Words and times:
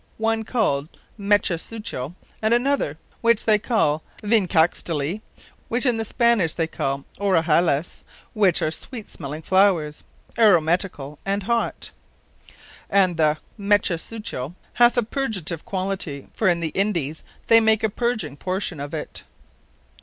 One 0.17 0.45
called 0.45 0.89
Mechasuchil; 1.15 2.15
and 2.41 2.55
another 2.55 2.97
which 3.21 3.45
they 3.45 3.59
call 3.59 4.01
Vinecaxtli, 4.23 5.21
which 5.67 5.85
in 5.85 5.97
the 5.97 6.05
Spanish 6.05 6.53
they 6.55 6.65
call 6.65 7.05
Orejuelas, 7.19 8.03
which 8.33 8.63
are 8.63 8.71
sweet 8.71 9.11
smelling 9.11 9.43
Flowers, 9.43 10.03
Aromaticall 10.39 11.19
and 11.23 11.43
hot. 11.43 11.91
And 12.89 13.15
the 13.15 13.37
Mechasuchil 13.59 14.55
hath 14.73 14.97
a 14.97 15.03
Purgative 15.03 15.65
quality; 15.65 16.29
for 16.33 16.47
in 16.47 16.61
the 16.61 16.69
Indies 16.69 17.23
they 17.45 17.59
make 17.59 17.83
a 17.83 17.87
purging 17.89 18.37
portion 18.37 18.79
of 18.79 18.95
it. 18.95 19.23